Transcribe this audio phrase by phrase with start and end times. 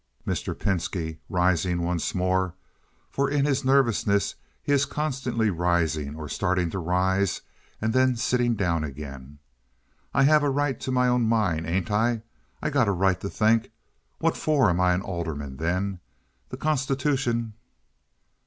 [0.25, 0.57] Mr.
[0.57, 2.55] Pinski (rising once more,
[3.11, 7.41] for in his nervousness he is constantly rising or starting to rise,
[7.79, 9.37] and then sitting down again).
[10.11, 12.23] "I have a right to my own mind, ain't I?
[12.63, 13.69] I got a right to think.
[14.17, 15.99] What for am I an alderman, then?
[16.49, 17.53] The constitution..."